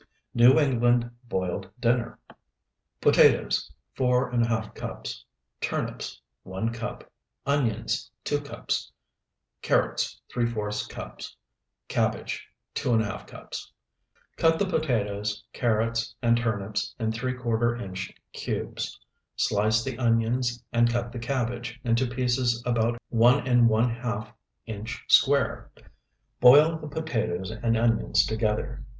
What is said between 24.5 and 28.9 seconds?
inch square. Boil the potatoes and onions together.